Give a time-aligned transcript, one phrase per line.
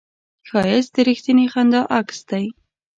[0.49, 2.45] ښایست د رښتینې خندا عکس دی